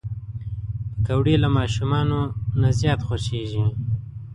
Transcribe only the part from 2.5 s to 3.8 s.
نه زیات خوښېږي